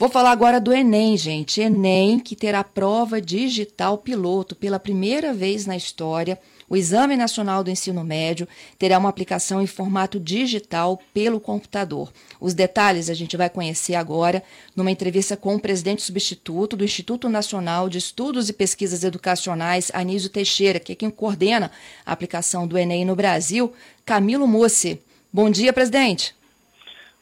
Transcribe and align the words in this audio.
Vou 0.00 0.08
falar 0.08 0.30
agora 0.30 0.58
do 0.58 0.72
Enem, 0.72 1.14
gente. 1.14 1.60
Enem 1.60 2.18
que 2.18 2.34
terá 2.34 2.64
prova 2.64 3.20
digital 3.20 3.98
piloto 3.98 4.56
pela 4.56 4.80
primeira 4.80 5.34
vez 5.34 5.66
na 5.66 5.76
história. 5.76 6.40
O 6.70 6.74
Exame 6.74 7.16
Nacional 7.16 7.62
do 7.62 7.68
Ensino 7.68 8.02
Médio 8.02 8.48
terá 8.78 8.96
uma 8.96 9.10
aplicação 9.10 9.60
em 9.60 9.66
formato 9.66 10.18
digital 10.18 10.98
pelo 11.12 11.38
computador. 11.38 12.10
Os 12.40 12.54
detalhes 12.54 13.10
a 13.10 13.14
gente 13.14 13.36
vai 13.36 13.50
conhecer 13.50 13.94
agora 13.94 14.42
numa 14.74 14.90
entrevista 14.90 15.36
com 15.36 15.54
o 15.54 15.60
presidente 15.60 16.00
substituto 16.00 16.78
do 16.78 16.84
Instituto 16.84 17.28
Nacional 17.28 17.86
de 17.90 17.98
Estudos 17.98 18.48
e 18.48 18.54
Pesquisas 18.54 19.04
Educacionais, 19.04 19.90
Anísio 19.92 20.30
Teixeira, 20.30 20.80
que 20.80 20.92
é 20.92 20.96
quem 20.96 21.10
coordena 21.10 21.70
a 22.06 22.12
aplicação 22.12 22.66
do 22.66 22.78
Enem 22.78 23.04
no 23.04 23.14
Brasil, 23.14 23.70
Camilo 24.06 24.48
Mussi. 24.48 24.98
Bom 25.30 25.50
dia, 25.50 25.74
presidente. 25.74 26.39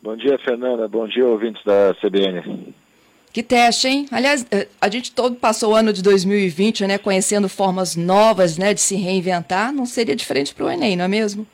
Bom 0.00 0.16
dia, 0.16 0.38
Fernanda. 0.38 0.86
Bom 0.86 1.08
dia, 1.08 1.26
ouvintes 1.26 1.62
da 1.64 1.92
CBN. 2.00 2.72
Que 3.32 3.42
teste, 3.42 3.88
hein? 3.88 4.06
Aliás, 4.12 4.46
eh, 4.50 4.68
a 4.80 4.88
gente 4.88 5.12
todo 5.12 5.34
passou 5.34 5.72
o 5.72 5.74
ano 5.74 5.92
de 5.92 6.02
2020, 6.02 6.86
né, 6.86 6.98
conhecendo 6.98 7.48
formas 7.48 7.96
novas, 7.96 8.56
né, 8.56 8.72
de 8.72 8.80
se 8.80 8.94
reinventar. 8.94 9.72
Não 9.72 9.84
seria 9.84 10.14
diferente 10.14 10.54
para 10.54 10.66
o 10.66 10.70
Enem, 10.70 10.96
não 10.96 11.04
é 11.04 11.08
mesmo? 11.08 11.46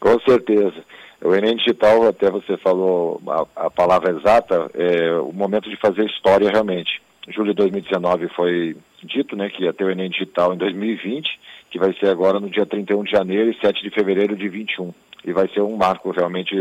Com 0.00 0.18
certeza. 0.20 0.82
O 1.22 1.34
Enem 1.34 1.54
Digital, 1.56 2.08
até 2.08 2.30
você 2.30 2.56
falou 2.56 3.20
a, 3.28 3.66
a 3.66 3.70
palavra 3.70 4.16
exata, 4.16 4.70
é 4.74 5.14
o 5.18 5.32
momento 5.32 5.68
de 5.68 5.76
fazer 5.76 6.06
história 6.06 6.50
realmente. 6.50 7.00
Julho 7.28 7.50
de 7.50 7.56
2019 7.56 8.28
foi 8.28 8.76
dito, 9.04 9.36
né, 9.36 9.50
que 9.50 9.64
ia 9.64 9.72
ter 9.72 9.84
o 9.84 9.90
Enem 9.90 10.10
Digital 10.10 10.54
em 10.54 10.56
2020, 10.56 11.28
que 11.70 11.78
vai 11.78 11.94
ser 11.94 12.08
agora 12.08 12.40
no 12.40 12.48
dia 12.48 12.64
31 12.64 13.04
de 13.04 13.10
janeiro 13.10 13.50
e 13.50 13.60
7 13.60 13.82
de 13.82 13.90
fevereiro 13.90 14.34
de 14.34 14.48
21 14.48 14.92
e 15.24 15.32
vai 15.32 15.48
ser 15.48 15.60
um 15.60 15.76
marco 15.76 16.10
realmente 16.10 16.54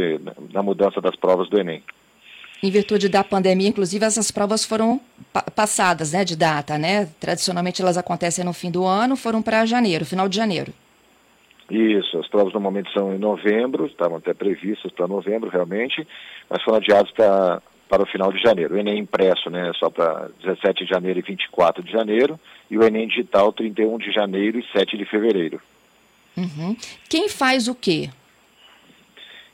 na 0.52 0.62
mudança 0.62 1.02
das 1.02 1.16
provas 1.16 1.50
do 1.50 1.60
Enem. 1.60 1.84
Em 2.64 2.70
virtude 2.70 3.10
da 3.10 3.24
pandemia, 3.24 3.68
inclusive, 3.68 4.06
essas 4.06 4.30
provas 4.30 4.64
foram 4.64 5.02
pa 5.34 5.42
passadas, 5.42 6.14
né, 6.14 6.24
de 6.24 6.36
data, 6.36 6.78
né? 6.78 7.10
Tradicionalmente 7.20 7.82
elas 7.82 7.98
acontecem 7.98 8.46
no 8.46 8.54
fim 8.54 8.70
do 8.70 8.86
ano, 8.86 9.16
foram 9.16 9.42
para 9.42 9.66
janeiro, 9.66 10.06
final 10.06 10.30
de 10.30 10.36
janeiro. 10.36 10.72
Isso, 11.72 12.20
as 12.20 12.28
provas 12.28 12.54
normalmente 12.54 12.92
são 12.94 13.16
em 13.16 13.18
novembro, 13.18 13.88
estavam 13.88 14.18
até 14.18 14.34
previstas 14.34 14.92
para 14.92 15.08
novembro 15.08 15.50
realmente, 15.50 16.06
mas 16.50 16.62
foram 16.62 16.78
adiadas 16.78 17.10
para, 17.12 17.62
para 17.90 18.04
o 18.04 18.06
final 18.06 18.32
de 18.32 18.40
janeiro. 18.40 18.76
O 18.76 18.78
Enem 18.78 19.00
impresso, 19.00 19.50
né, 19.50 19.72
só 19.80 19.90
para 19.90 20.30
17 20.44 20.84
de 20.84 20.90
janeiro 20.90 21.18
e 21.18 21.24
24 21.24 21.82
de 21.82 21.92
janeiro, 21.92 22.40
e 22.70 22.78
o 22.78 22.84
Enem 22.84 23.08
digital 23.08 23.52
31 23.54 23.98
de 23.98 24.12
janeiro 24.12 24.60
e 24.60 24.66
7 24.78 24.98
de 24.98 25.06
fevereiro. 25.06 25.60
Uhum. 26.38 26.76
Quem 27.10 27.28
faz 27.28 27.68
o 27.68 27.74
quê? 27.74 28.10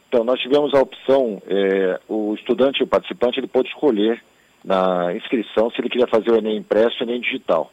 Então, 0.08 0.24
nós 0.24 0.40
tivemos 0.40 0.74
a 0.74 0.80
opção, 0.80 1.42
é, 1.48 2.00
o 2.08 2.34
estudante, 2.34 2.84
o 2.84 2.88
participante, 2.88 3.40
ele 3.40 3.48
pôde 3.48 3.68
escolher 3.70 4.22
na 4.64 5.14
inscrição 5.16 5.70
se 5.70 5.80
ele 5.80 5.90
queria 5.90 6.08
fazer 6.08 6.32
o 6.32 6.38
Enem 6.38 6.58
impresso 6.58 6.98
ou 7.02 7.10
Enem 7.10 7.22
digital. 7.22 7.72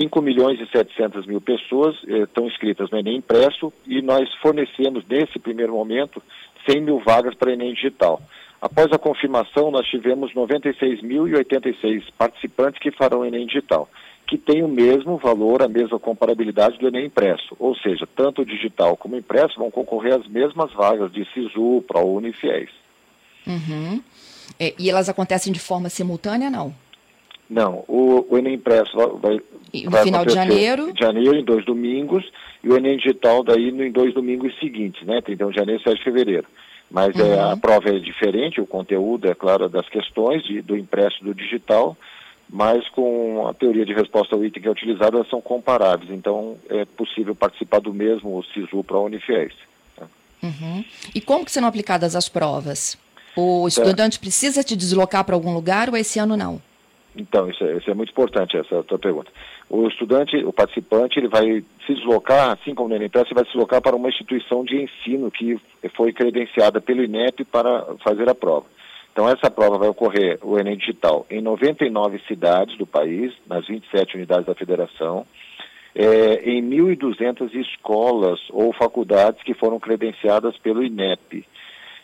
5 0.00 0.22
milhões 0.22 0.58
e 0.60 0.66
700 0.66 1.26
mil 1.26 1.40
pessoas 1.40 1.96
eh, 2.08 2.20
estão 2.20 2.46
inscritas 2.46 2.90
no 2.90 2.98
Enem 2.98 3.18
impresso 3.18 3.70
e 3.86 4.00
nós 4.00 4.32
fornecemos, 4.36 5.04
nesse 5.06 5.38
primeiro 5.38 5.74
momento, 5.74 6.22
100 6.66 6.80
mil 6.80 6.98
vagas 7.00 7.34
para 7.34 7.52
Enem 7.52 7.74
digital. 7.74 8.20
Após 8.60 8.90
a 8.92 8.98
confirmação, 8.98 9.70
nós 9.70 9.86
tivemos 9.86 10.32
96.086 10.32 12.04
participantes 12.16 12.80
que 12.80 12.90
farão 12.90 13.24
Enem 13.26 13.46
digital 13.46 13.88
que 14.32 14.38
tem 14.38 14.62
o 14.62 14.68
mesmo 14.68 15.18
valor, 15.18 15.62
a 15.62 15.68
mesma 15.68 15.98
comparabilidade 15.98 16.78
do 16.78 16.88
Enem 16.88 17.04
impresso. 17.04 17.54
Ou 17.58 17.76
seja, 17.76 18.08
tanto 18.16 18.40
o 18.40 18.46
digital 18.46 18.96
como 18.96 19.14
o 19.14 19.18
impresso 19.18 19.58
vão 19.58 19.70
concorrer 19.70 20.14
às 20.14 20.26
mesmas 20.26 20.72
vagas 20.72 21.12
de 21.12 21.22
SISU, 21.34 21.84
ProUni 21.86 22.30
e 22.30 22.32
FIES. 22.32 22.70
Uhum. 23.46 24.02
É, 24.58 24.72
e 24.78 24.88
elas 24.88 25.10
acontecem 25.10 25.52
de 25.52 25.60
forma 25.60 25.90
simultânea, 25.90 26.48
não? 26.48 26.74
Não, 27.50 27.84
o, 27.86 28.26
o 28.30 28.38
Enem 28.38 28.54
impresso 28.54 28.96
vai, 29.18 29.38
no 29.84 29.90
vai 29.90 30.02
final 30.02 30.24
de 30.24 30.32
janeiro? 30.32 30.94
Janeiro, 30.98 31.34
em 31.36 31.44
dois 31.44 31.62
domingos, 31.66 32.24
e 32.64 32.70
o 32.70 32.76
Enem 32.78 32.96
digital 32.96 33.44
daí 33.44 33.68
em 33.68 33.92
dois 33.92 34.14
domingos 34.14 34.58
seguintes, 34.58 35.06
né? 35.06 35.20
31 35.20 35.50
de 35.50 35.56
janeiro 35.56 35.78
e 35.82 35.84
7 35.84 35.98
de 35.98 36.04
fevereiro. 36.04 36.46
Mas 36.90 37.14
uhum. 37.16 37.26
é, 37.26 37.52
a 37.52 37.54
prova 37.54 37.90
é 37.90 37.98
diferente, 37.98 38.62
o 38.62 38.66
conteúdo, 38.66 39.28
é 39.28 39.34
claro, 39.34 39.68
das 39.68 39.86
questões 39.90 40.42
de, 40.42 40.62
do 40.62 40.74
impresso 40.74 41.18
e 41.20 41.24
do 41.26 41.34
digital, 41.34 41.94
mas 42.52 42.86
com 42.90 43.48
a 43.48 43.54
teoria 43.54 43.86
de 43.86 43.94
resposta 43.94 44.36
ao 44.36 44.44
item 44.44 44.60
que 44.62 44.68
é 44.68 44.70
utilizada, 44.70 45.16
elas 45.16 45.28
são 45.30 45.40
comparáveis. 45.40 46.10
Então, 46.10 46.58
é 46.68 46.84
possível 46.84 47.34
participar 47.34 47.80
do 47.80 47.94
mesmo 47.94 48.44
SISU 48.52 48.84
para 48.84 48.98
a 48.98 49.00
Unifies. 49.00 49.54
Tá? 49.96 50.06
Uhum. 50.42 50.84
E 51.14 51.20
como 51.22 51.46
que 51.46 51.50
serão 51.50 51.66
aplicadas 51.66 52.14
as 52.14 52.28
provas? 52.28 52.98
O 53.34 53.66
estudante 53.66 54.18
é. 54.18 54.20
precisa 54.20 54.62
te 54.62 54.76
deslocar 54.76 55.24
para 55.24 55.34
algum 55.34 55.54
lugar 55.54 55.88
ou 55.88 55.96
esse 55.96 56.18
ano 56.18 56.36
não? 56.36 56.60
Então, 57.16 57.48
isso 57.48 57.64
é, 57.64 57.78
isso 57.78 57.90
é 57.90 57.94
muito 57.94 58.10
importante, 58.10 58.56
essa 58.56 58.82
tua 58.82 58.98
pergunta. 58.98 59.30
O 59.70 59.88
estudante, 59.88 60.36
o 60.44 60.52
participante, 60.52 61.18
ele 61.18 61.28
vai 61.28 61.64
se 61.86 61.94
deslocar, 61.94 62.50
assim 62.50 62.74
como 62.74 62.90
no 62.90 62.96
NPS, 62.96 63.26
ele 63.26 63.34
vai 63.34 63.44
se 63.44 63.52
deslocar 63.52 63.80
para 63.80 63.96
uma 63.96 64.10
instituição 64.10 64.62
de 64.62 64.82
ensino 64.82 65.30
que 65.30 65.58
foi 65.94 66.12
credenciada 66.12 66.82
pelo 66.82 67.02
INEP 67.02 67.44
para 67.44 67.86
fazer 68.04 68.28
a 68.28 68.34
prova. 68.34 68.66
Então, 69.12 69.28
essa 69.28 69.50
prova 69.50 69.76
vai 69.76 69.88
ocorrer, 69.88 70.38
o 70.42 70.58
Enem 70.58 70.76
Digital, 70.76 71.26
em 71.30 71.42
99 71.42 72.18
cidades 72.26 72.76
do 72.78 72.86
país, 72.86 73.32
nas 73.46 73.66
27 73.66 74.16
unidades 74.16 74.46
da 74.46 74.54
federação, 74.54 75.26
é, 75.94 76.50
em 76.50 76.62
1.200 76.62 77.54
escolas 77.54 78.40
ou 78.50 78.72
faculdades 78.72 79.42
que 79.42 79.52
foram 79.52 79.78
credenciadas 79.78 80.56
pelo 80.56 80.82
INEP. 80.82 81.46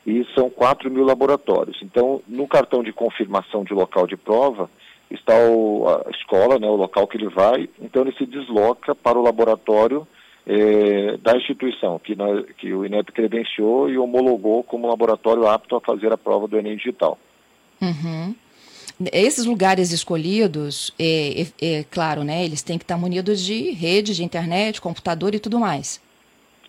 E 0.07 0.27
são 0.35 0.51
4 0.51 0.91
mil 0.91 1.05
laboratórios. 1.05 1.79
Então, 1.83 2.21
no 2.29 2.47
cartão 2.47 2.83
de 2.83 2.93
confirmação 2.93 3.65
de 3.65 3.73
local 3.73 4.07
de 4.07 4.17
prova, 4.17 4.71
está 5.11 5.35
o, 5.35 5.87
a 5.89 6.11
escola, 6.11 6.59
né, 6.59 6.69
o 6.69 6.77
local 6.77 7.07
que 7.07 7.17
ele 7.17 7.29
vai, 7.29 7.69
então 7.81 8.03
ele 8.03 8.13
se 8.13 8.27
desloca 8.27 8.95
para 8.95 9.19
o 9.19 9.23
laboratório 9.23 10.07
é, 10.49 11.19
da 11.19 11.37
instituição, 11.37 11.99
que, 11.99 12.17
nós, 12.17 12.47
que 12.57 12.73
o 12.73 12.85
INEP 12.85 13.13
credenciou 13.13 13.91
e 13.91 13.99
homologou 13.99 14.65
como 14.65 14.89
laboratório 14.89 15.47
apto 15.47 15.77
a 15.77 15.81
fazer 15.81 16.11
a 16.11 16.17
prova 16.17 16.49
do 16.49 16.59
Enem 16.59 16.77
digital. 16.77 17.19
Uhum. 17.81 18.35
Esses 19.13 19.45
lugares 19.45 19.93
escolhidos, 19.93 20.93
é, 20.99 21.43
é, 21.43 21.47
é, 21.61 21.85
claro, 21.85 22.25
né, 22.25 22.45
eles 22.45 22.63
têm 22.63 22.79
que 22.79 22.85
estar 22.85 22.97
munidos 22.97 23.45
de 23.45 23.71
rede, 23.73 24.17
de 24.17 24.25
internet, 24.25 24.81
computador 24.81 25.35
e 25.35 25.39
tudo 25.39 25.61
mais. 25.61 26.01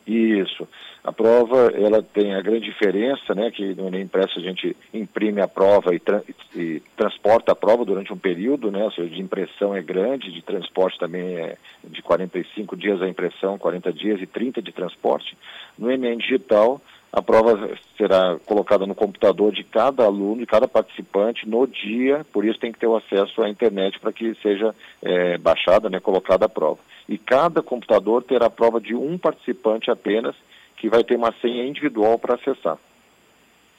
Isso. 0.06 0.68
A 1.04 1.14
prova, 1.14 1.72
ela 1.74 2.04
tem 2.04 2.36
a 2.36 2.42
grande 2.42 2.66
diferença, 2.66 3.34
né, 3.34 3.50
que 3.52 3.74
no 3.74 3.88
Enem 3.88 4.02
Impresso 4.02 4.38
a 4.38 4.42
gente 4.42 4.76
imprime 4.94 5.40
a 5.42 5.48
prova 5.48 5.96
e, 5.96 6.00
tra 6.00 6.22
e, 6.54 6.82
transporta 6.96 7.54
a 7.54 7.56
prova 7.56 7.86
durante 7.86 8.12
um 8.12 8.18
período, 8.18 8.70
né, 8.70 8.84
ou 8.84 8.92
seja, 8.92 9.10
de 9.10 9.22
impressão 9.22 9.74
é 9.74 9.82
grande, 9.82 10.32
de 10.32 10.42
transporte 10.42 11.00
também 11.00 11.38
é 11.38 11.58
de 11.84 12.02
45 12.02 12.76
dias 12.76 13.02
a 13.02 13.08
impressão, 13.08 13.58
40 13.58 13.94
dias 13.94 14.22
e 14.22 14.28
30 14.28 14.62
de 14.62 14.74
transporte. 14.74 15.38
No 15.78 15.90
Enem 15.90 16.18
Digital, 16.18 16.82
a 17.12 17.22
prova 17.22 17.78
será 17.98 18.38
colocada 18.46 18.86
no 18.86 18.94
computador 18.94 19.52
de 19.52 19.64
cada 19.64 20.04
aluno, 20.04 20.42
de 20.42 20.46
cada 20.46 20.68
participante, 20.68 21.48
no 21.48 21.66
dia, 21.66 22.26
por 22.32 22.46
isso 22.46 22.60
tem 22.60 22.72
que 22.72 22.80
ter 22.80 22.88
o 22.88 22.96
acesso 22.96 23.42
à 23.42 23.50
internet 23.50 24.00
para 24.00 24.14
que 24.14 24.36
seja 24.44 24.76
é, 25.02 25.38
baixada, 25.38 25.90
né, 25.90 26.00
colocada 26.00 26.46
a 26.46 26.50
prova. 26.50 26.80
E 27.08 27.18
cada 27.18 27.64
computador 27.64 28.22
terá 28.24 28.46
a 28.46 28.52
prova 28.52 28.80
de 28.80 28.94
um 28.94 29.18
participante 29.18 29.90
apenas, 29.90 30.36
que 30.80 30.90
vai 30.90 31.04
ter 31.04 31.16
uma 31.16 31.34
senha 31.42 31.66
individual 31.66 32.18
para 32.18 32.36
acessar. 32.36 32.78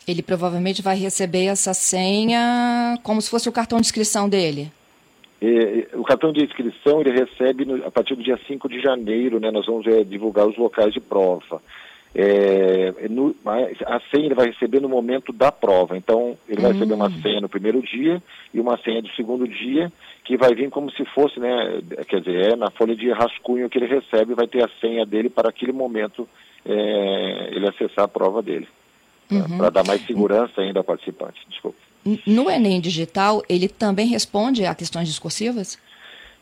Ele 0.07 0.23
provavelmente 0.23 0.83
vai 0.83 0.97
receber 0.97 1.47
essa 1.47 1.75
senha 1.75 2.99
como 3.03 3.21
se 3.21 3.31
fosse 3.31 3.49
o 3.49 3.53
cartão 3.53 3.81
de 3.81 3.87
inscrição 3.87 4.29
dele. 4.29 4.71
E, 5.41 5.89
o 5.95 6.03
cartão 6.03 6.33
de 6.33 6.45
inscrição 6.45 7.01
ele 7.01 7.13
recebe 7.13 7.65
no, 7.65 7.87
a 7.87 7.91
partir 7.91 8.15
do 8.15 8.23
dia 8.23 8.39
5 8.47 8.69
de 8.69 8.81
janeiro, 8.81 9.41
né, 9.41 9.51
nós 9.51 9.67
vamos 9.67 9.87
é, 9.87 10.05
divulgar 10.05 10.47
os 10.47 10.57
locais 10.57 10.93
de 10.93 11.01
prova. 11.01 11.63
É, 12.13 13.09
no, 13.09 13.35
a 13.45 14.01
senha 14.11 14.27
ele 14.27 14.35
vai 14.35 14.47
receber 14.47 14.81
no 14.81 14.89
momento 14.89 15.33
da 15.33 15.53
prova. 15.53 15.97
Então, 15.97 16.37
ele 16.49 16.61
vai 16.61 16.73
receber 16.73 16.95
uma 16.95 17.07
hum. 17.07 17.23
senha 17.23 17.41
no 17.41 17.49
primeiro 17.49 17.81
dia 17.81 18.21
e 18.53 18.61
uma 18.61 18.77
senha 18.79 19.01
do 19.01 19.09
segundo 19.11 19.47
dia, 19.47 19.93
que 20.25 20.37
vai 20.37 20.55
vir 20.55 20.69
como 20.71 20.91
se 20.91 21.05
fosse, 21.07 21.39
né? 21.39 21.81
Quer 22.09 22.21
dizer, 22.21 22.53
é 22.53 22.57
na 22.57 22.71
folha 22.71 22.97
de 22.97 23.11
rascunho 23.13 23.71
que 23.71 23.79
ele 23.79 23.87
recebe, 23.87 24.35
vai 24.35 24.49
ter 24.49 24.65
a 24.65 24.71
senha 24.81 25.07
dele 25.07 25.31
para 25.31 25.51
aquele 25.51 25.73
momento 25.73 26.29
é, 26.65 27.49
ele 27.53 27.69
acessar 27.69 28.05
a 28.05 28.09
prova 28.09 28.43
dele. 28.43 28.69
Uhum. 29.31 29.59
Para 29.59 29.71
dar 29.71 29.87
mais 29.87 30.05
segurança 30.07 30.61
ainda 30.61 30.81
ao 30.81 30.85
participante. 30.85 31.41
Desculpa. 31.49 31.79
No 32.27 32.51
Enem 32.51 32.81
Digital, 32.81 33.43
ele 33.49 33.69
também 33.69 34.07
responde 34.07 34.65
a 34.65 34.75
questões 34.75 35.07
discursivas? 35.07 35.79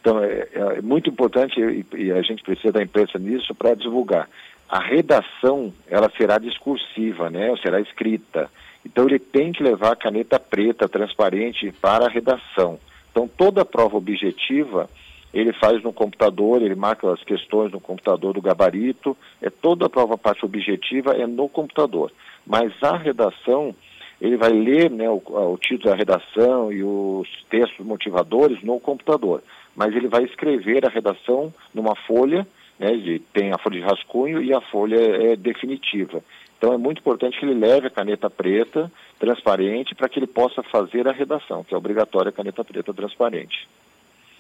Então, 0.01 0.23
é, 0.23 0.49
é 0.53 0.81
muito 0.81 1.11
importante 1.11 1.61
e, 1.61 1.85
e, 1.97 2.13
a 2.13 2.23
gente 2.23 2.43
precisa 2.43 2.73
da 2.73 2.83
imprensa 2.83 3.19
nisso 3.19 3.55
para 3.55 3.75
divulgar. 3.75 4.29
A 4.69 4.79
redação, 4.79 5.73
ela 5.89 6.11
será 6.17 6.39
discursiva, 6.39 7.29
né? 7.29 7.51
Ou 7.51 7.59
será 7.59 7.81
escrita. 7.81 8.49
Então, 8.87 9.07
ele 9.07 9.19
tem 9.19 9.53
que 9.53 9.63
levar 9.63 9.93
a 9.93 9.97
caneta 9.97 10.39
preta, 10.39 10.89
transparente, 10.89 11.73
para 11.73 12.07
a 12.07 12.09
redação. 12.09 12.79
Então, 13.11 13.29
toda 13.29 13.63
a 13.63 13.65
prova 13.65 13.97
objetiva, 13.97 14.89
ele 15.33 15.53
faz 15.53 15.83
no 15.83 15.93
computador, 15.93 16.63
ele 16.63 16.75
marca 16.75 17.13
as 17.13 17.23
questões 17.23 17.71
no 17.71 17.81
computador 17.81 18.33
do 18.33 18.41
gabarito, 18.41 19.17
é 19.43 19.51
toda 19.51 19.87
a 19.87 19.91
prova 19.91 20.17
parte 20.17 20.45
objetiva 20.45 21.13
é 21.13 21.27
no 21.27 21.49
computador. 21.49 22.11
Mas 22.47 22.73
a 22.83 22.97
redação, 22.97 23.75
ele 24.21 24.37
vai 24.37 24.51
ler 24.51 24.91
né, 24.91 25.09
o, 25.09 25.23
o 25.27 25.59
título 25.59 25.91
da 25.91 25.97
redação 25.97 26.73
e 26.73 26.83
os 26.83 27.29
textos 27.51 27.85
motivadores 27.85 28.63
no 28.63 28.81
computador, 28.81 29.43
mas 29.77 29.95
ele 29.95 30.09
vai 30.09 30.25
escrever 30.25 30.87
a 30.87 30.91
redação 30.91 31.53
numa 31.75 31.95
folha, 31.95 32.47
né, 32.79 32.97
de, 32.97 33.19
tem 33.19 33.53
a 33.53 33.59
folha 33.59 33.81
de 33.81 33.85
rascunho 33.87 34.43
e 34.43 34.53
a 34.55 34.61
folha 34.61 34.97
é 34.97 35.37
definitiva. 35.37 36.23
Então 36.57 36.73
é 36.73 36.77
muito 36.77 36.99
importante 36.99 37.39
que 37.39 37.45
ele 37.45 37.55
leve 37.55 37.87
a 37.87 37.91
caneta 37.91 38.29
preta 38.29 38.91
transparente 39.19 39.95
para 39.95 40.09
que 40.09 40.19
ele 40.19 40.27
possa 40.27 40.63
fazer 40.63 41.07
a 41.07 41.13
redação, 41.13 41.63
que 41.63 41.73
é 41.73 41.77
obrigatória 41.77 42.31
a 42.31 42.33
caneta 42.33 42.65
preta 42.65 42.93
transparente. 42.93 43.69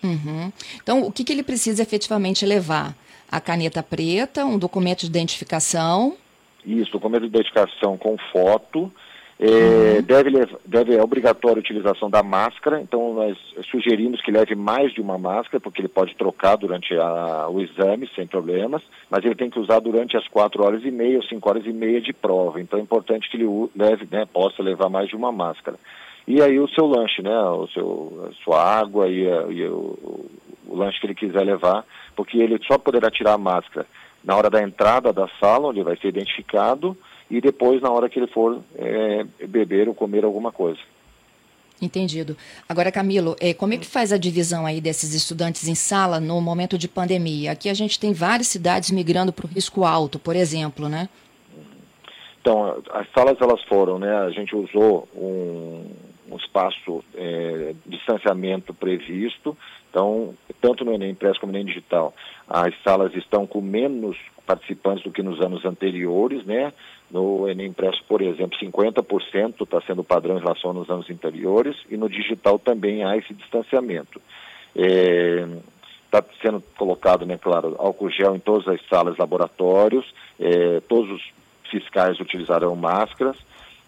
Uhum. 0.08 0.52
Então, 0.82 1.02
o 1.02 1.12
que, 1.12 1.24
que 1.24 1.32
ele 1.32 1.42
precisa 1.42 1.82
efetivamente 1.82 2.46
levar? 2.46 2.94
A 3.30 3.40
caneta 3.40 3.82
preta, 3.82 4.44
um 4.46 4.58
documento 4.58 5.00
de 5.00 5.06
identificação. 5.06 6.16
Isso, 6.64 6.92
documento 6.92 7.22
de 7.22 7.28
identificação 7.28 7.98
com 7.98 8.16
foto, 8.32 8.90
é, 9.40 9.98
uhum. 9.98 10.02
deve, 10.02 10.30
deve, 10.64 10.96
é 10.96 11.02
obrigatória 11.02 11.58
a 11.58 11.60
utilização 11.60 12.10
da 12.10 12.24
máscara, 12.24 12.80
então 12.80 13.14
nós 13.14 13.38
sugerimos 13.70 14.20
que 14.20 14.32
leve 14.32 14.56
mais 14.56 14.92
de 14.92 15.00
uma 15.00 15.16
máscara, 15.16 15.60
porque 15.60 15.80
ele 15.80 15.88
pode 15.88 16.16
trocar 16.16 16.56
durante 16.56 16.92
a, 16.96 17.48
o 17.48 17.60
exame 17.60 18.10
sem 18.16 18.26
problemas, 18.26 18.82
mas 19.08 19.24
ele 19.24 19.36
tem 19.36 19.48
que 19.48 19.60
usar 19.60 19.78
durante 19.78 20.16
as 20.16 20.26
quatro 20.26 20.64
horas 20.64 20.82
e 20.84 20.90
meia 20.90 21.18
ou 21.18 21.22
cinco 21.22 21.48
horas 21.48 21.64
e 21.64 21.72
meia 21.72 22.00
de 22.00 22.12
prova. 22.12 22.60
Então 22.60 22.80
é 22.80 22.82
importante 22.82 23.30
que 23.30 23.36
ele 23.36 23.46
leve, 23.76 24.08
né, 24.10 24.26
possa 24.26 24.60
levar 24.60 24.88
mais 24.88 25.08
de 25.08 25.14
uma 25.14 25.30
máscara. 25.30 25.78
E 26.28 26.42
aí 26.42 26.60
o 26.60 26.68
seu 26.68 26.86
lanche, 26.86 27.22
né, 27.22 27.40
o 27.40 27.66
seu, 27.68 28.28
a 28.30 28.44
sua 28.44 28.62
água 28.62 29.08
e, 29.08 29.26
a, 29.26 29.46
e 29.46 29.66
o, 29.66 30.28
o 30.68 30.76
lanche 30.76 31.00
que 31.00 31.06
ele 31.06 31.14
quiser 31.14 31.42
levar, 31.42 31.86
porque 32.14 32.36
ele 32.36 32.60
só 32.66 32.76
poderá 32.76 33.10
tirar 33.10 33.32
a 33.32 33.38
máscara 33.38 33.86
na 34.22 34.36
hora 34.36 34.50
da 34.50 34.62
entrada 34.62 35.10
da 35.10 35.26
sala, 35.40 35.68
onde 35.68 35.82
vai 35.82 35.96
ser 35.96 36.08
identificado, 36.08 36.94
e 37.30 37.40
depois 37.40 37.80
na 37.80 37.90
hora 37.90 38.10
que 38.10 38.18
ele 38.18 38.26
for 38.26 38.60
é, 38.76 39.24
beber 39.46 39.88
ou 39.88 39.94
comer 39.94 40.22
alguma 40.22 40.52
coisa. 40.52 40.78
Entendido. 41.80 42.36
Agora, 42.68 42.92
Camilo, 42.92 43.34
é, 43.40 43.54
como 43.54 43.72
é 43.72 43.78
que 43.78 43.86
faz 43.86 44.12
a 44.12 44.18
divisão 44.18 44.66
aí 44.66 44.82
desses 44.82 45.14
estudantes 45.14 45.66
em 45.66 45.74
sala 45.74 46.20
no 46.20 46.38
momento 46.42 46.76
de 46.76 46.88
pandemia? 46.88 47.52
Aqui 47.52 47.70
a 47.70 47.74
gente 47.74 47.98
tem 47.98 48.12
várias 48.12 48.48
cidades 48.48 48.90
migrando 48.90 49.32
para 49.32 49.46
o 49.46 49.48
risco 49.48 49.82
alto, 49.82 50.18
por 50.18 50.36
exemplo, 50.36 50.90
né? 50.90 51.08
Então, 52.42 52.82
as 52.90 53.06
salas 53.12 53.40
elas 53.40 53.62
foram, 53.62 53.98
né? 53.98 54.14
A 54.14 54.30
gente 54.30 54.54
usou 54.54 55.08
um, 55.14 55.86
um 56.30 56.36
espaço 56.36 57.04
é, 57.14 57.74
distanciamento 57.86 58.74
previsto. 58.74 59.56
Então, 59.90 60.34
tanto 60.60 60.84
no 60.84 60.92
Enem 60.92 61.10
Impresso 61.10 61.40
como 61.40 61.52
no 61.52 61.58
Enem 61.58 61.66
Digital, 61.66 62.14
as 62.48 62.74
salas 62.82 63.14
estão 63.14 63.46
com 63.46 63.60
menos 63.60 64.16
participantes 64.46 65.04
do 65.04 65.10
que 65.10 65.22
nos 65.22 65.40
anos 65.40 65.64
anteriores, 65.64 66.44
né? 66.44 66.72
No 67.10 67.48
Enem 67.48 67.68
Impresso, 67.68 68.02
por 68.06 68.20
exemplo, 68.20 68.58
50% 68.58 69.62
está 69.62 69.80
sendo 69.82 70.04
padrão 70.04 70.36
em 70.36 70.40
relação 70.40 70.70
aos 70.76 70.90
anos 70.90 71.08
anteriores 71.10 71.76
e 71.90 71.96
no 71.96 72.08
digital 72.08 72.58
também 72.58 73.04
há 73.04 73.16
esse 73.16 73.32
distanciamento. 73.34 74.20
Está 74.74 76.18
é, 76.18 76.24
sendo 76.42 76.62
colocado, 76.76 77.24
né, 77.24 77.38
claro, 77.38 77.76
álcool 77.78 78.10
gel 78.10 78.36
em 78.36 78.40
todas 78.40 78.68
as 78.68 78.80
salas, 78.88 79.16
laboratórios, 79.16 80.06
é, 80.38 80.80
todos 80.88 81.10
os 81.10 81.32
fiscais 81.70 82.20
utilizarão 82.20 82.74
máscaras, 82.76 83.36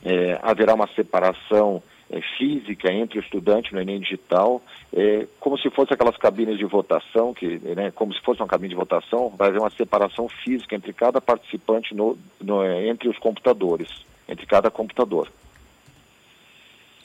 é, 0.04 0.38
haverá 0.42 0.74
uma 0.74 0.88
separação 0.88 1.82
é, 2.10 2.20
física 2.36 2.92
entre 2.92 3.18
o 3.18 3.22
estudante 3.22 3.72
no 3.72 3.80
Enem 3.80 4.00
Digital, 4.00 4.62
é, 4.92 5.26
como 5.38 5.56
se 5.58 5.70
fosse 5.70 5.94
aquelas 5.94 6.16
cabines 6.16 6.58
de 6.58 6.64
votação, 6.64 7.32
que, 7.32 7.58
né, 7.74 7.90
como 7.92 8.12
se 8.12 8.20
fosse 8.20 8.40
uma 8.40 8.48
cabine 8.48 8.70
de 8.70 8.76
votação, 8.76 9.32
vai 9.36 9.48
haver 9.48 9.60
uma 9.60 9.70
separação 9.70 10.28
física 10.28 10.74
entre 10.74 10.92
cada 10.92 11.20
participante 11.20 11.94
no, 11.94 12.18
no, 12.40 12.62
é, 12.62 12.88
entre 12.88 13.08
os 13.08 13.18
computadores, 13.18 13.88
entre 14.28 14.46
cada 14.46 14.70
computador. 14.70 15.30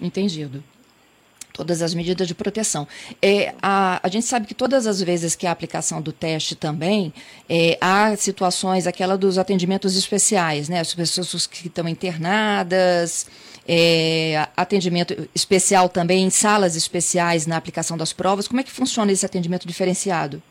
Entendido 0.02 0.62
todas 1.56 1.81
as 1.81 1.94
medidas 1.94 2.28
de 2.28 2.36
proteção. 2.36 2.86
É, 3.22 3.54
a, 3.62 4.00
a 4.04 4.10
gente 4.10 4.25
sabe 4.25 4.46
que 4.46 4.54
todas 4.54 4.86
as 4.86 5.02
vezes 5.02 5.36
que 5.36 5.48
há 5.48 5.52
aplicação 5.52 6.02
do 6.02 6.12
teste 6.12 6.54
também, 6.54 7.13
é, 7.48 7.78
há 7.80 8.16
situações, 8.18 8.86
aquela 8.86 9.18
dos 9.18 9.38
atendimentos 9.38 9.96
especiais, 9.96 10.68
né? 10.68 10.81
As 10.81 10.94
pessoas 10.94 11.48
que 11.48 11.68
estão 11.68 11.88
internadas, 11.88 13.25
é, 13.68 14.48
atendimento 14.56 15.30
especial 15.34 15.88
também 15.88 16.25
em 16.25 16.30
salas 16.30 16.75
especiais 16.75 17.48
na 17.48 17.56
aplicação 17.56 17.98
das 17.98 18.12
provas. 18.12 18.48
Como 18.48 18.60
é 18.60 18.63
que 18.63 18.72
funciona 18.72 19.12
esse 19.12 19.25
atendimento 19.25 19.66
diferenciado? 19.66 20.44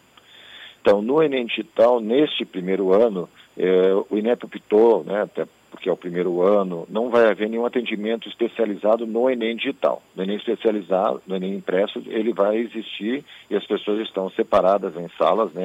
Então, 0.80 1.02
no 1.02 1.22
Enem 1.22 1.46
Digital, 1.46 2.00
neste 2.00 2.44
primeiro 2.44 2.92
ano, 2.92 3.28
é, 3.56 3.94
o 4.10 4.16
INEP 4.16 4.44
optou, 4.44 5.04
né, 5.04 5.22
até 5.22 5.46
porque 5.74 5.88
é 5.88 5.92
o 5.92 5.96
primeiro 5.96 6.40
ano, 6.40 6.86
não 6.88 7.10
vai 7.10 7.28
haver 7.28 7.50
nenhum 7.50 7.66
atendimento 7.66 8.28
especializado 8.28 9.06
no 9.06 9.28
Enem 9.28 9.56
digital. 9.56 10.02
No 10.14 10.22
Enem 10.22 10.36
especializado, 10.36 11.20
no 11.26 11.34
Enem 11.34 11.56
impresso, 11.56 12.00
ele 12.06 12.32
vai 12.32 12.56
existir 12.56 13.24
e 13.50 13.56
as 13.56 13.66
pessoas 13.66 14.00
estão 14.06 14.30
separadas 14.30 14.96
em 14.96 15.08
salas, 15.18 15.52
né, 15.52 15.64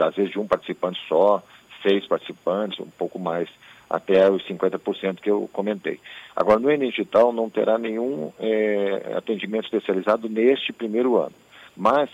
às 0.00 0.14
vezes 0.14 0.30
de 0.30 0.38
um 0.38 0.46
participante 0.46 1.00
só, 1.08 1.42
seis 1.82 2.06
participantes, 2.06 2.78
um 2.78 2.88
pouco 2.90 3.18
mais, 3.18 3.48
até 3.90 4.30
os 4.30 4.46
50% 4.46 5.20
que 5.20 5.30
eu 5.30 5.50
comentei. 5.52 5.98
Agora, 6.34 6.60
no 6.60 6.70
Enem 6.70 6.90
digital 6.90 7.32
não 7.32 7.50
terá 7.50 7.78
nenhum 7.78 8.32
é, 8.38 9.14
atendimento 9.16 9.64
especializado 9.64 10.28
neste 10.28 10.72
primeiro 10.72 11.16
ano, 11.16 11.34
mas 11.76 12.08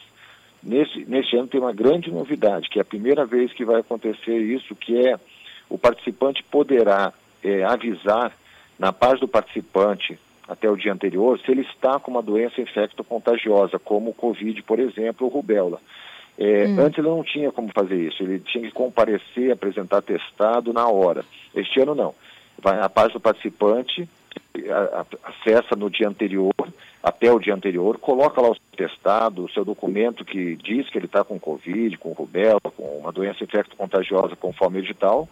nesse, 0.62 1.04
neste 1.04 1.36
ano 1.36 1.48
tem 1.48 1.60
uma 1.60 1.72
grande 1.72 2.10
novidade, 2.10 2.70
que 2.70 2.78
é 2.78 2.82
a 2.82 2.86
primeira 2.86 3.26
vez 3.26 3.52
que 3.52 3.64
vai 3.64 3.80
acontecer 3.80 4.38
isso, 4.38 4.74
que 4.74 4.96
é 5.06 5.18
o 5.72 5.78
participante 5.78 6.42
poderá 6.44 7.12
é, 7.42 7.64
avisar 7.64 8.32
na 8.78 8.92
paz 8.92 9.18
do 9.18 9.26
participante 9.26 10.18
até 10.46 10.68
o 10.68 10.76
dia 10.76 10.92
anterior 10.92 11.38
se 11.38 11.50
ele 11.50 11.62
está 11.62 11.98
com 11.98 12.10
uma 12.10 12.22
doença 12.22 12.60
infecto-contagiosa, 12.60 13.78
como 13.78 14.10
o 14.10 14.14
Covid, 14.14 14.62
por 14.64 14.78
exemplo, 14.78 15.26
ou 15.26 15.32
rubéola. 15.32 15.80
É, 16.38 16.66
hum. 16.66 16.80
Antes 16.80 16.98
ele 16.98 17.08
não 17.08 17.22
tinha 17.24 17.50
como 17.50 17.70
fazer 17.72 17.96
isso, 17.96 18.22
ele 18.22 18.38
tinha 18.40 18.64
que 18.64 18.72
comparecer, 18.72 19.50
apresentar 19.50 20.02
testado 20.02 20.72
na 20.72 20.86
hora. 20.88 21.24
Este 21.54 21.80
ano 21.80 21.94
não. 21.94 22.14
Vai 22.58 22.76
na 22.78 22.88
paz 22.88 23.12
do 23.12 23.20
participante, 23.20 24.08
acessa 25.24 25.74
no 25.74 25.88
dia 25.88 26.08
anterior, 26.08 26.54
até 27.02 27.32
o 27.32 27.38
dia 27.38 27.54
anterior, 27.54 27.98
coloca 27.98 28.40
lá 28.40 28.50
o 28.50 28.54
seu 28.54 28.88
testado, 28.88 29.44
o 29.44 29.50
seu 29.50 29.64
documento 29.64 30.24
que 30.24 30.56
diz 30.56 30.88
que 30.88 30.98
ele 30.98 31.06
está 31.06 31.24
com 31.24 31.40
Covid, 31.40 31.96
com 31.96 32.12
rubéola, 32.12 32.60
com 32.76 32.98
uma 32.98 33.10
doença 33.10 33.42
infecto-contagiosa 33.42 34.36
conforme 34.36 34.78
o 34.78 34.82
edital, 34.82 35.28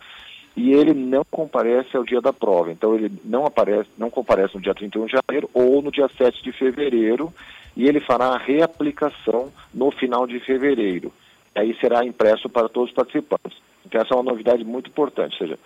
e 0.56 0.72
ele 0.72 0.92
não 0.92 1.24
comparece 1.30 1.96
ao 1.96 2.04
dia 2.04 2.20
da 2.20 2.32
prova. 2.32 2.72
Então 2.72 2.94
ele 2.94 3.12
não 3.24 3.46
aparece, 3.46 3.88
não 3.96 4.10
comparece 4.10 4.54
no 4.54 4.60
dia 4.60 4.74
31 4.74 5.06
de 5.06 5.12
janeiro 5.12 5.48
ou 5.54 5.80
no 5.80 5.90
dia 5.90 6.08
7 6.08 6.42
de 6.42 6.52
fevereiro, 6.52 7.32
e 7.76 7.86
ele 7.86 8.00
fará 8.00 8.26
a 8.26 8.38
reaplicação 8.38 9.52
no 9.72 9.90
final 9.90 10.26
de 10.26 10.40
fevereiro. 10.40 11.12
Aí 11.54 11.76
será 11.80 12.04
impresso 12.04 12.48
para 12.48 12.68
todos 12.68 12.90
os 12.90 12.94
participantes. 12.94 13.58
Então 13.86 14.00
essa 14.00 14.14
é 14.14 14.16
uma 14.16 14.30
novidade 14.30 14.64
muito 14.64 14.90
importante, 14.90 15.32
ou 15.34 15.38
seja, 15.38 15.58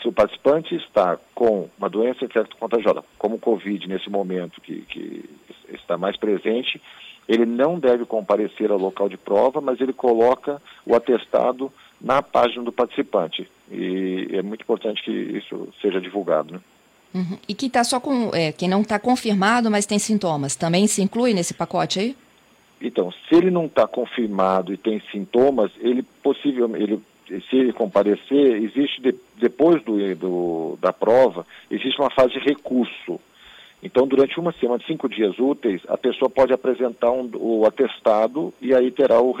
se 0.00 0.08
o 0.08 0.12
participante 0.12 0.74
está 0.76 1.18
com 1.34 1.68
uma 1.76 1.88
doença 1.88 2.24
infecto-contagiosa, 2.24 3.02
como 3.18 3.36
o 3.36 3.40
Covid 3.40 3.88
nesse 3.88 4.08
momento 4.08 4.60
que, 4.60 4.82
que 4.82 5.24
está 5.72 5.98
mais 5.98 6.16
presente, 6.16 6.80
ele 7.28 7.44
não 7.44 7.78
deve 7.78 8.04
comparecer 8.04 8.70
ao 8.70 8.78
local 8.78 9.08
de 9.08 9.16
prova, 9.16 9.60
mas 9.60 9.80
ele 9.80 9.92
coloca 9.92 10.60
o 10.86 10.94
atestado 10.94 11.72
na 12.00 12.22
página 12.22 12.64
do 12.64 12.72
participante. 12.72 13.48
E 13.70 14.28
é 14.32 14.42
muito 14.42 14.62
importante 14.62 15.02
que 15.02 15.10
isso 15.10 15.68
seja 15.80 16.00
divulgado. 16.00 16.54
Né? 16.54 16.60
Uhum. 17.14 17.38
E 17.48 17.54
quem, 17.54 17.68
tá 17.68 17.82
só 17.84 18.00
com, 18.00 18.30
é, 18.34 18.52
quem 18.52 18.68
não 18.68 18.82
está 18.82 18.98
confirmado, 18.98 19.70
mas 19.70 19.86
tem 19.86 19.98
sintomas, 19.98 20.56
também 20.56 20.86
se 20.86 21.02
inclui 21.02 21.34
nesse 21.34 21.54
pacote 21.54 21.98
aí? 21.98 22.16
Então, 22.80 23.12
se 23.12 23.34
ele 23.34 23.50
não 23.50 23.66
está 23.66 23.86
confirmado 23.86 24.72
e 24.72 24.76
tem 24.76 25.02
sintomas, 25.12 25.70
ele 25.80 26.02
possivelmente, 26.22 26.82
ele, 26.82 27.02
se 27.48 27.56
ele 27.56 27.72
comparecer, 27.72 28.62
existe 28.62 29.02
de, 29.02 29.14
depois 29.36 29.82
do, 29.82 30.14
do, 30.16 30.78
da 30.80 30.92
prova, 30.92 31.46
existe 31.70 32.00
uma 32.00 32.10
fase 32.10 32.32
de 32.32 32.38
recurso. 32.38 33.20
Então, 33.82 34.06
durante 34.06 34.38
uma 34.38 34.52
semana, 34.52 34.82
cinco 34.86 35.08
dias 35.08 35.38
úteis, 35.38 35.82
a 35.88 35.96
pessoa 35.96 36.30
pode 36.30 36.52
apresentar 36.52 37.10
um, 37.10 37.30
o 37.34 37.66
atestado 37.66 38.52
e 38.60 38.74
aí 38.74 38.90
terá 38.90 39.20
o, 39.20 39.34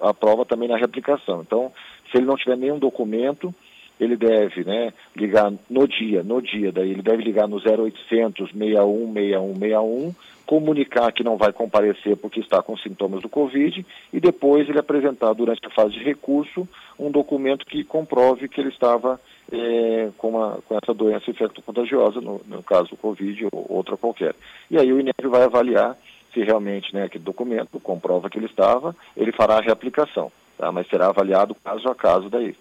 a 0.00 0.14
prova 0.14 0.44
também 0.44 0.68
na 0.68 0.76
replicação. 0.76 1.42
Então, 1.42 1.72
se 2.10 2.18
ele 2.18 2.26
não 2.26 2.36
tiver 2.36 2.56
nenhum 2.56 2.78
documento, 2.78 3.54
ele 3.98 4.16
deve 4.16 4.64
né, 4.64 4.92
ligar 5.14 5.52
no 5.70 5.88
dia, 5.88 6.22
no 6.22 6.40
dia, 6.40 6.70
daí 6.70 6.90
ele 6.90 7.02
deve 7.02 7.22
ligar 7.22 7.48
no 7.48 7.56
0800 7.56 8.50
61 8.52 9.12
61 9.12 9.54
61, 9.54 10.14
comunicar 10.46 11.12
que 11.12 11.24
não 11.24 11.36
vai 11.36 11.52
comparecer 11.52 12.16
porque 12.16 12.40
está 12.40 12.62
com 12.62 12.76
sintomas 12.76 13.20
do 13.22 13.28
Covid 13.28 13.84
e 14.12 14.20
depois 14.20 14.68
ele 14.68 14.78
apresentar 14.78 15.32
durante 15.32 15.66
a 15.66 15.70
fase 15.70 15.92
de 15.92 16.04
recurso 16.04 16.68
um 16.98 17.10
documento 17.10 17.66
que 17.66 17.82
comprove 17.82 18.48
que 18.48 18.60
ele 18.60 18.68
estava 18.68 19.20
é, 19.50 20.10
com, 20.16 20.30
uma, 20.30 20.58
com 20.66 20.76
essa 20.76 20.94
doença 20.94 21.30
infecto-contagiosa, 21.30 22.20
no, 22.20 22.40
no 22.46 22.62
caso 22.62 22.90
o 22.92 22.96
Covid 22.96 23.48
ou 23.52 23.66
outra 23.68 23.96
qualquer. 23.96 24.34
E 24.70 24.78
aí 24.78 24.92
o 24.92 25.00
INEP 25.00 25.26
vai 25.26 25.42
avaliar 25.42 25.96
se 26.32 26.42
realmente 26.42 26.94
né, 26.94 27.04
aquele 27.04 27.24
documento 27.24 27.80
comprova 27.80 28.28
que 28.28 28.38
ele 28.38 28.46
estava, 28.46 28.94
ele 29.16 29.32
fará 29.32 29.56
a 29.56 29.62
reaplicação, 29.62 30.30
tá? 30.58 30.70
mas 30.70 30.86
será 30.88 31.06
avaliado 31.06 31.54
caso 31.54 31.88
a 31.88 31.94
caso 31.94 32.28
daí. 32.28 32.54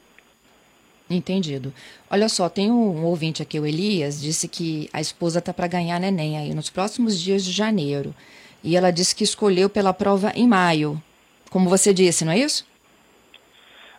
Entendido. 1.10 1.72
Olha 2.10 2.28
só, 2.28 2.50
tem 2.50 2.72
um 2.72 3.06
ouvinte 3.06 3.42
aqui, 3.42 3.60
o 3.60 3.66
Elias, 3.66 4.20
disse 4.20 4.48
que 4.48 4.90
a 4.92 5.00
esposa 5.00 5.40
está 5.40 5.54
para 5.54 5.68
ganhar 5.68 6.00
neném 6.00 6.38
aí 6.38 6.54
nos 6.54 6.70
próximos 6.70 7.20
dias 7.20 7.46
de 7.46 7.52
janeiro. 7.52 8.14
E 8.64 8.76
ela 8.76 8.92
disse 8.92 9.16
que 9.16 9.24
escolheu 9.24 9.70
pela 9.70 9.94
prova 9.94 10.32
em 10.36 10.48
maio. 10.48 11.02
Como 11.52 11.70
você 11.70 11.94
disse, 11.94 12.26
não 12.26 12.32
é 12.32 12.40
isso? 12.40 12.66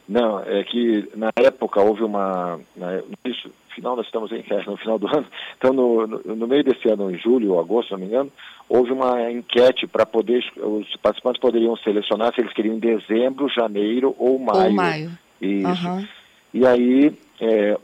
Não, 0.09 0.41
é 0.41 0.63
que 0.65 1.09
na 1.15 1.31
época 1.37 1.81
houve 1.81 2.03
uma. 2.03 2.61
Na, 2.77 3.03
isso, 3.25 3.51
final, 3.77 3.95
nós 3.95 4.07
estamos 4.07 4.33
em, 4.33 4.43
no 4.67 4.77
final 4.77 4.99
do 4.99 5.07
ano, 5.07 5.27
então 5.57 5.73
no, 5.73 6.07
no, 6.07 6.37
no, 6.37 6.47
meio 6.49 6.65
desse 6.65 6.89
ano, 6.89 7.11
em 7.11 7.19
julho 7.19 7.53
ou 7.53 7.61
agosto, 7.61 7.89
se 7.89 7.93
não 7.93 8.01
me 8.01 8.07
engano, 8.07 8.33
houve 8.69 8.91
uma 8.91 9.31
enquete 9.31 9.87
para 9.87 10.07
poder, 10.07 10.45
os 10.57 10.97
participantes 10.97 11.41
poderiam 11.41 11.77
selecionar 11.77 12.35
se 12.35 12.41
eles 12.41 12.53
queriam 12.53 12.75
em 12.75 12.81
dezembro, 12.81 13.49
janeiro 13.49 14.15
ou 14.19 14.39
maio. 14.39 14.65
Ou 14.65 14.73
maio. 14.73 15.19
Isso. 15.41 15.87
Uhum. 15.87 16.09
E 16.57 16.67
aí 16.67 17.13
é, 17.39 17.77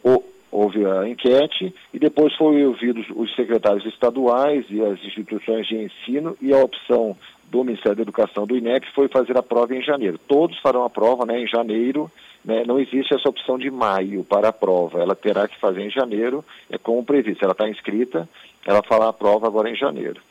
houve 0.50 0.86
a 0.86 1.06
enquete 1.06 1.74
e 1.92 1.98
depois 1.98 2.34
foi 2.36 2.64
ouvidos 2.64 3.04
os 3.14 3.34
secretários 3.36 3.84
estaduais 3.84 4.64
e 4.70 4.80
as 4.80 4.98
instituições 5.04 5.66
de 5.66 5.76
ensino 5.76 6.34
e 6.40 6.54
a 6.54 6.56
opção 6.56 7.14
do 7.50 7.62
Ministério 7.62 7.96
da 7.96 8.02
Educação 8.02 8.46
do 8.46 8.56
INEP 8.56 8.86
foi 8.94 9.08
fazer 9.08 9.36
a 9.36 9.42
prova 9.42 9.76
em 9.76 9.82
janeiro. 9.82 10.18
Todos 10.26 10.58
farão 10.60 10.84
a 10.84 10.88
prova 10.88 11.26
né, 11.26 11.38
em 11.38 11.46
janeiro, 11.46 12.10
né, 12.42 12.64
não 12.66 12.80
existe 12.80 13.14
essa 13.14 13.28
opção 13.28 13.58
de 13.58 13.70
maio 13.70 14.24
para 14.24 14.48
a 14.48 14.52
prova, 14.54 15.02
ela 15.02 15.14
terá 15.14 15.46
que 15.46 15.60
fazer 15.60 15.82
em 15.82 15.90
janeiro, 15.90 16.42
é 16.70 16.78
como 16.78 17.04
previsto. 17.04 17.44
Ela 17.44 17.52
está 17.52 17.68
inscrita, 17.68 18.26
ela 18.64 18.82
fará 18.82 19.10
a 19.10 19.12
prova 19.12 19.46
agora 19.46 19.68
em 19.68 19.76
janeiro. 19.76 20.22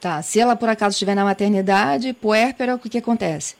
Tá, 0.00 0.20
se 0.22 0.40
ela 0.40 0.56
por 0.56 0.68
acaso 0.68 0.94
estiver 0.94 1.14
na 1.14 1.24
maternidade, 1.24 2.12
puérpera, 2.12 2.74
o 2.74 2.80
que, 2.80 2.88
que 2.88 2.98
acontece? 2.98 3.54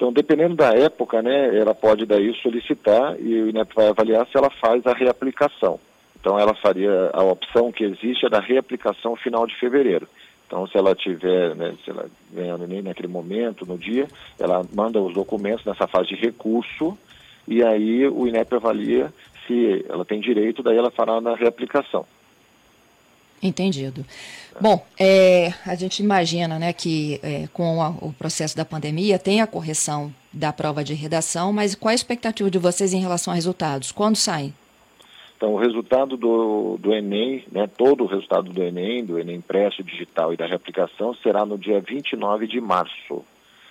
Então, 0.00 0.10
dependendo 0.10 0.54
da 0.54 0.72
época, 0.72 1.20
né, 1.20 1.54
ela 1.58 1.74
pode 1.74 2.06
daí 2.06 2.34
solicitar 2.40 3.20
e 3.20 3.42
o 3.42 3.50
INEP 3.50 3.74
vai 3.74 3.88
avaliar 3.88 4.26
se 4.26 4.34
ela 4.34 4.48
faz 4.48 4.86
a 4.86 4.94
reaplicação. 4.94 5.78
Então, 6.18 6.38
ela 6.38 6.54
faria 6.54 7.10
a 7.12 7.22
opção 7.22 7.70
que 7.70 7.84
existe 7.84 8.24
é 8.24 8.30
da 8.30 8.40
reaplicação 8.40 9.14
final 9.14 9.46
de 9.46 9.54
fevereiro. 9.56 10.08
Então, 10.46 10.66
se 10.66 10.78
ela 10.78 10.94
tiver, 10.94 11.54
né, 11.54 11.74
se 11.84 11.90
ela 11.90 12.06
ganhando 12.32 12.66
nem 12.66 12.80
naquele 12.80 13.08
momento, 13.08 13.66
no 13.66 13.76
dia, 13.76 14.08
ela 14.38 14.64
manda 14.74 14.98
os 14.98 15.12
documentos 15.12 15.66
nessa 15.66 15.86
fase 15.86 16.08
de 16.08 16.14
recurso 16.14 16.96
e 17.46 17.62
aí 17.62 18.08
o 18.08 18.26
INEP 18.26 18.54
avalia 18.54 19.12
se 19.46 19.84
ela 19.86 20.06
tem 20.06 20.18
direito, 20.18 20.62
daí 20.62 20.78
ela 20.78 20.90
fará 20.90 21.20
na 21.20 21.34
reaplicação. 21.34 22.06
Entendido. 23.42 24.04
Bom, 24.60 24.84
é, 24.98 25.54
a 25.64 25.74
gente 25.74 26.02
imagina 26.02 26.58
né, 26.58 26.72
que 26.72 27.18
é, 27.22 27.48
com 27.52 27.82
a, 27.82 27.88
o 27.88 28.12
processo 28.12 28.54
da 28.54 28.64
pandemia 28.64 29.18
tem 29.18 29.40
a 29.40 29.46
correção 29.46 30.12
da 30.30 30.52
prova 30.52 30.84
de 30.84 30.92
redação, 30.92 31.52
mas 31.52 31.74
qual 31.74 31.90
a 31.90 31.94
expectativa 31.94 32.50
de 32.50 32.58
vocês 32.58 32.92
em 32.92 33.00
relação 33.00 33.32
a 33.32 33.34
resultados? 33.34 33.90
Quando 33.90 34.16
saem? 34.16 34.52
Então, 35.34 35.54
o 35.54 35.58
resultado 35.58 36.18
do, 36.18 36.76
do 36.78 36.92
Enem, 36.92 37.46
né, 37.50 37.66
todo 37.66 38.04
o 38.04 38.06
resultado 38.06 38.52
do 38.52 38.62
Enem, 38.62 39.02
do 39.02 39.18
Enem 39.18 39.36
impresso, 39.36 39.82
digital 39.82 40.34
e 40.34 40.36
da 40.36 40.44
reaplicação, 40.46 41.14
será 41.14 41.46
no 41.46 41.56
dia 41.56 41.80
29 41.80 42.46
de 42.46 42.60
março. 42.60 43.24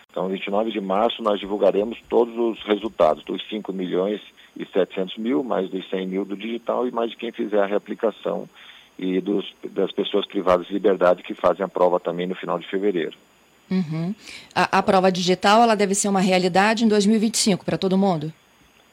Então, 0.09 0.27
29 0.27 0.71
de 0.71 0.81
março, 0.81 1.21
nós 1.21 1.39
divulgaremos 1.39 1.99
todos 2.09 2.35
os 2.35 2.63
resultados 2.65 3.23
dos 3.23 3.47
5 3.47 3.71
milhões 3.71 4.19
e 4.57 4.65
700 4.65 5.17
mil, 5.17 5.43
mais 5.43 5.69
dos 5.69 5.87
100 5.91 6.07
mil 6.07 6.25
do 6.25 6.35
digital 6.35 6.87
e 6.87 6.91
mais 6.91 7.11
de 7.11 7.17
quem 7.17 7.31
fizer 7.31 7.61
a 7.61 7.67
reaplicação 7.67 8.49
e 8.99 9.21
dos, 9.21 9.53
das 9.71 9.91
pessoas 9.91 10.25
privadas 10.25 10.67
de 10.67 10.73
liberdade 10.73 11.23
que 11.23 11.33
fazem 11.33 11.63
a 11.63 11.69
prova 11.69 11.99
também 11.99 12.27
no 12.27 12.35
final 12.35 12.59
de 12.59 12.67
fevereiro. 12.67 13.17
Uhum. 13.71 14.13
A, 14.53 14.79
a, 14.79 14.83
prova 14.83 15.11
digital 15.11 15.61
ela 15.61 15.75
deve 15.75 15.95
ser 15.95 16.09
uma 16.09 16.19
realidade 16.19 16.83
em 16.83 16.87
2025 16.87 17.63
para 17.63 17.77
todo 17.77 17.97
mundo? 17.97 18.33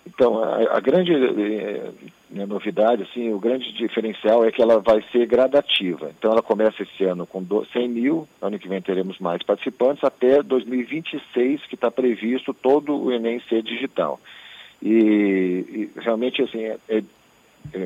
Então, 0.06 0.42
a, 0.42 0.76
a 0.76 0.80
grande 0.80 1.12
eh, 1.12 1.90
né, 2.30 2.46
novidade, 2.46 3.02
assim, 3.02 3.32
o 3.32 3.38
grande 3.40 3.72
diferencial 3.72 4.44
é 4.44 4.52
que 4.52 4.62
ela 4.62 4.78
vai 4.78 5.02
ser 5.10 5.26
gradativa. 5.26 6.10
Então, 6.16 6.30
ela 6.30 6.42
começa 6.42 6.82
esse 6.82 7.04
ano 7.04 7.26
com 7.26 7.44
100 7.72 7.88
mil, 7.88 8.28
ano 8.40 8.58
que 8.58 8.68
vem 8.68 8.80
teremos 8.80 9.18
mais 9.18 9.42
participantes, 9.42 10.04
até 10.04 10.40
2026, 10.42 11.66
que 11.66 11.74
está 11.74 11.90
previsto 11.90 12.54
todo 12.54 12.96
o 12.96 13.10
Enem 13.10 13.40
ser 13.48 13.62
digital. 13.62 14.20
E, 14.80 15.90
e 15.96 16.00
realmente, 16.00 16.42
assim, 16.42 16.60
é, 16.60 16.76
é 16.88 16.96
é, 16.98 17.02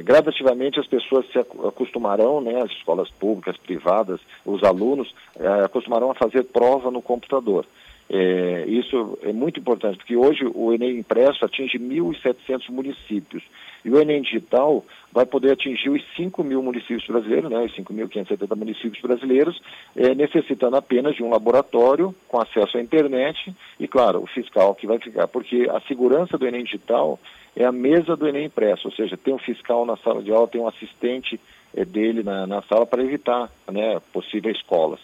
gradativamente 0.04 0.80
as 0.80 0.86
pessoas 0.86 1.26
se 1.30 1.38
acostumarão, 1.38 2.40
né, 2.40 2.62
as 2.62 2.70
escolas 2.72 3.10
públicas, 3.10 3.56
privadas, 3.56 4.20
os 4.44 4.62
alunos, 4.62 5.14
é, 5.38 5.46
acostumarão 5.64 6.10
a 6.10 6.14
fazer 6.14 6.44
prova 6.44 6.90
no 6.90 7.02
computador. 7.02 7.66
É, 8.12 8.64
isso 8.66 9.16
é 9.22 9.32
muito 9.32 9.60
importante, 9.60 9.98
porque 9.98 10.16
hoje 10.16 10.44
o 10.52 10.72
Enem 10.72 10.98
impresso 10.98 11.44
atinge 11.44 11.78
1.700 11.78 12.68
municípios 12.68 13.44
e 13.84 13.90
o 13.90 14.00
Enem 14.00 14.20
digital 14.20 14.84
vai 15.12 15.24
poder 15.24 15.52
atingir 15.52 15.90
os 15.90 16.02
5 16.16 16.42
mil 16.42 16.60
municípios 16.60 17.06
brasileiros, 17.06 17.48
né, 17.48 17.60
os 17.60 17.72
5.570 17.76 18.56
municípios 18.56 19.00
brasileiros, 19.00 19.62
é, 19.94 20.12
necessitando 20.12 20.76
apenas 20.76 21.14
de 21.14 21.22
um 21.22 21.30
laboratório 21.30 22.12
com 22.26 22.40
acesso 22.40 22.78
à 22.78 22.80
internet 22.80 23.54
e, 23.78 23.86
claro, 23.86 24.24
o 24.24 24.26
fiscal 24.26 24.74
que 24.74 24.88
vai 24.88 24.98
ficar, 24.98 25.28
porque 25.28 25.68
a 25.70 25.80
segurança 25.82 26.36
do 26.36 26.48
Enem 26.48 26.64
digital 26.64 27.16
é 27.56 27.64
a 27.64 27.72
mesa 27.72 28.16
do 28.16 28.28
Enem 28.28 28.46
impresso, 28.46 28.88
ou 28.88 28.94
seja, 28.94 29.16
tem 29.16 29.34
um 29.34 29.38
fiscal 29.38 29.84
na 29.84 29.96
sala 29.96 30.22
de 30.22 30.32
aula, 30.32 30.48
tem 30.48 30.60
um 30.60 30.68
assistente 30.68 31.40
é, 31.74 31.84
dele 31.84 32.22
na, 32.22 32.46
na 32.46 32.62
sala 32.62 32.86
para 32.86 33.02
evitar 33.02 33.50
né, 33.70 34.00
possíveis 34.12 34.60
colas. 34.62 35.00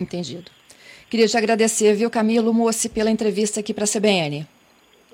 Entendido. 0.00 0.50
Queria 1.08 1.28
te 1.28 1.36
agradecer, 1.36 1.94
viu, 1.94 2.10
Camilo 2.10 2.52
Moci, 2.52 2.88
pela 2.88 3.10
entrevista 3.10 3.60
aqui 3.60 3.72
para 3.72 3.84
a 3.84 3.88
CBN. 3.88 4.46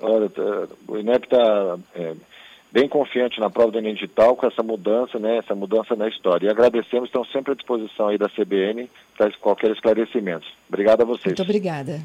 Olha, 0.01 0.29
tá, 0.29 0.67
o 0.87 0.97
INEP 0.97 1.25
está 1.25 1.77
é, 1.93 2.15
bem 2.71 2.87
confiante 2.87 3.39
na 3.39 3.49
prova 3.49 3.71
do 3.71 3.77
Enem 3.77 3.93
Digital 3.93 4.35
com 4.35 4.47
essa 4.47 4.63
mudança, 4.63 5.19
né, 5.19 5.37
essa 5.37 5.53
mudança 5.53 5.95
na 5.95 6.07
história. 6.07 6.47
E 6.47 6.49
agradecemos, 6.49 7.09
estão 7.09 7.23
sempre 7.25 7.51
à 7.51 7.55
disposição 7.55 8.07
aí 8.07 8.17
da 8.17 8.29
CBN 8.29 8.89
para 9.15 9.31
qualquer 9.33 9.71
esclarecimento. 9.71 10.47
Obrigado 10.67 11.01
a 11.01 11.05
vocês. 11.05 11.25
Muito 11.25 11.43
obrigada. 11.43 12.01